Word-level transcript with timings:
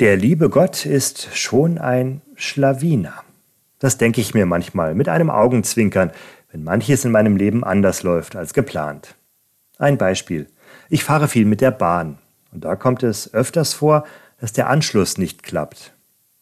Der 0.00 0.16
liebe 0.16 0.48
Gott 0.48 0.86
ist 0.86 1.28
schon 1.36 1.76
ein 1.76 2.22
Schlawiner. 2.34 3.22
Das 3.80 3.98
denke 3.98 4.22
ich 4.22 4.32
mir 4.32 4.46
manchmal 4.46 4.94
mit 4.94 5.10
einem 5.10 5.28
Augenzwinkern, 5.28 6.10
wenn 6.50 6.64
manches 6.64 7.04
in 7.04 7.12
meinem 7.12 7.36
Leben 7.36 7.64
anders 7.64 8.02
läuft 8.02 8.34
als 8.34 8.54
geplant. 8.54 9.14
Ein 9.76 9.98
Beispiel. 9.98 10.46
Ich 10.88 11.04
fahre 11.04 11.28
viel 11.28 11.44
mit 11.44 11.60
der 11.60 11.70
Bahn 11.70 12.16
und 12.50 12.64
da 12.64 12.76
kommt 12.76 13.02
es 13.02 13.34
öfters 13.34 13.74
vor, 13.74 14.06
dass 14.40 14.54
der 14.54 14.70
Anschluss 14.70 15.18
nicht 15.18 15.42
klappt. 15.42 15.92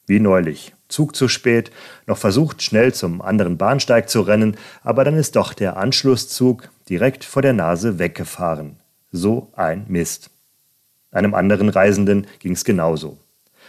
Wie 0.06 0.20
neulich. 0.20 0.72
Zug 0.86 1.16
zu 1.16 1.26
spät, 1.26 1.72
noch 2.06 2.16
versucht 2.16 2.62
schnell 2.62 2.94
zum 2.94 3.20
anderen 3.20 3.58
Bahnsteig 3.58 4.08
zu 4.08 4.20
rennen, 4.20 4.56
aber 4.84 5.02
dann 5.02 5.16
ist 5.16 5.34
doch 5.34 5.52
der 5.52 5.76
Anschlusszug 5.76 6.68
direkt 6.88 7.24
vor 7.24 7.42
der 7.42 7.54
Nase 7.54 7.98
weggefahren. 7.98 8.76
So 9.10 9.50
ein 9.56 9.84
Mist. 9.88 10.30
Einem 11.10 11.34
anderen 11.34 11.70
Reisenden 11.70 12.28
ging 12.38 12.52
es 12.52 12.62
genauso. 12.62 13.18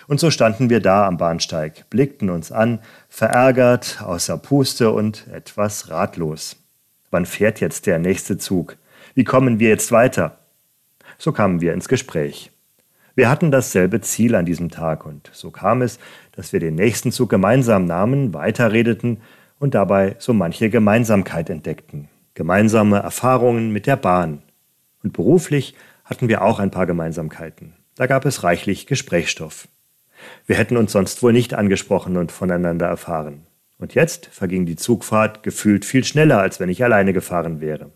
Und 0.08 0.20
so 0.20 0.32
standen 0.32 0.70
wir 0.70 0.80
da 0.80 1.08
am 1.08 1.18
Bahnsteig, 1.18 1.90
blickten 1.90 2.30
uns 2.30 2.52
an, 2.52 2.80
verärgert, 3.10 4.02
außer 4.04 4.38
Puste 4.38 4.92
und 4.92 5.28
etwas 5.34 5.90
ratlos. 5.90 6.56
Wann 7.12 7.26
fährt 7.26 7.60
jetzt 7.60 7.86
der 7.86 8.00
nächste 8.00 8.38
Zug? 8.38 8.78
Wie 9.16 9.24
kommen 9.24 9.60
wir 9.60 9.70
jetzt 9.70 9.92
weiter? 9.92 10.38
So 11.18 11.32
kamen 11.32 11.62
wir 11.62 11.74
ins 11.74 11.88
Gespräch. 11.88 12.52
Wir 13.16 13.30
hatten 13.30 13.52
dasselbe 13.52 14.00
Ziel 14.00 14.36
an 14.36 14.46
diesem 14.46 14.70
Tag 14.70 15.06
und 15.06 15.30
so 15.34 15.52
kam 15.52 15.82
es, 15.82 16.00
dass 16.32 16.54
wir 16.54 16.60
den 16.60 16.76
nächsten 16.76 17.12
Zug 17.12 17.30
gemeinsam 17.30 17.86
nahmen, 17.86 18.34
weiterredeten 18.34 19.18
und 19.60 19.76
dabei 19.76 20.16
so 20.20 20.34
manche 20.34 20.70
Gemeinsamkeit 20.70 21.50
entdeckten. 21.50 22.08
Gemeinsame 22.34 23.00
Erfahrungen 23.00 23.72
mit 23.72 23.88
der 23.88 23.98
Bahn. 23.98 24.42
Und 25.04 25.12
beruflich 25.12 25.76
hatten 26.06 26.30
wir 26.30 26.42
auch 26.42 26.60
ein 26.60 26.72
paar 26.72 26.86
Gemeinsamkeiten. 26.86 27.74
Da 27.96 28.08
gab 28.08 28.26
es 28.26 28.44
reichlich 28.44 28.88
Gesprächsstoff. 28.88 29.68
Wir 30.46 30.56
hätten 30.56 30.78
uns 30.78 30.92
sonst 30.92 31.22
wohl 31.24 31.34
nicht 31.34 31.54
angesprochen 31.54 32.18
und 32.18 32.32
voneinander 32.32 32.88
erfahren. 32.88 33.46
Und 33.78 33.96
jetzt 33.96 34.28
verging 34.28 34.66
die 34.66 34.76
Zugfahrt 34.76 35.44
gefühlt 35.44 35.86
viel 35.86 36.04
schneller, 36.04 36.40
als 36.40 36.60
wenn 36.60 36.70
ich 36.70 36.84
alleine 36.84 37.14
gefahren 37.14 37.62
wäre. 37.62 37.92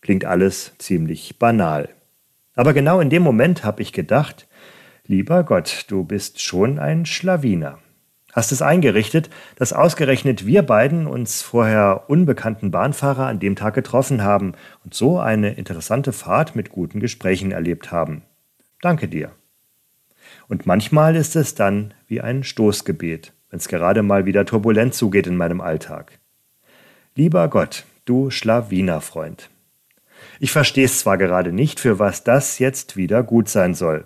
Klingt 0.00 0.24
alles 0.24 0.72
ziemlich 0.78 1.38
banal. 1.38 1.88
Aber 2.54 2.72
genau 2.72 3.00
in 3.00 3.10
dem 3.10 3.22
Moment 3.22 3.64
habe 3.64 3.82
ich 3.82 3.92
gedacht, 3.92 4.46
lieber 5.06 5.44
Gott, 5.44 5.84
du 5.88 6.04
bist 6.04 6.40
schon 6.40 6.78
ein 6.78 7.06
Schlawiner. 7.06 7.78
Hast 8.32 8.52
es 8.52 8.62
eingerichtet, 8.62 9.28
dass 9.56 9.72
ausgerechnet 9.72 10.46
wir 10.46 10.62
beiden 10.62 11.06
uns 11.06 11.42
vorher 11.42 12.04
unbekannten 12.08 12.70
Bahnfahrer 12.70 13.26
an 13.26 13.40
dem 13.40 13.56
Tag 13.56 13.74
getroffen 13.74 14.22
haben 14.22 14.52
und 14.84 14.94
so 14.94 15.18
eine 15.18 15.54
interessante 15.54 16.12
Fahrt 16.12 16.54
mit 16.54 16.70
guten 16.70 17.00
Gesprächen 17.00 17.50
erlebt 17.50 17.90
haben. 17.90 18.22
Danke 18.80 19.08
dir. 19.08 19.32
Und 20.48 20.66
manchmal 20.66 21.16
ist 21.16 21.36
es 21.36 21.54
dann 21.54 21.94
wie 22.06 22.20
ein 22.20 22.44
Stoßgebet, 22.44 23.32
wenn 23.50 23.58
es 23.58 23.68
gerade 23.68 24.02
mal 24.02 24.26
wieder 24.26 24.44
turbulent 24.44 24.94
zugeht 24.94 25.26
in 25.26 25.36
meinem 25.36 25.60
Alltag. 25.60 26.18
Lieber 27.14 27.48
Gott, 27.48 27.84
du 28.04 28.30
Schlawinerfreund. 28.30 29.50
Ich 30.38 30.52
verstehe 30.52 30.84
es 30.84 31.00
zwar 31.00 31.18
gerade 31.18 31.52
nicht, 31.52 31.80
für 31.80 31.98
was 31.98 32.24
das 32.24 32.58
jetzt 32.58 32.96
wieder 32.96 33.22
gut 33.22 33.48
sein 33.48 33.74
soll, 33.74 34.04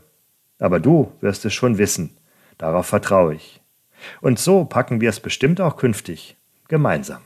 aber 0.59 0.81
du 0.81 1.13
wirst 1.21 1.45
es 1.45 1.55
schon 1.55 1.79
wissen. 1.79 2.17
Darauf 2.59 2.87
vertraue 2.87 3.35
ich. 3.35 3.61
Und 4.21 4.39
so 4.39 4.65
packen 4.65 5.01
wir 5.01 5.11
es 5.11 5.21
bestimmt 5.21 5.61
auch 5.61 5.77
künftig 5.77 6.37
gemeinsam. 6.69 7.23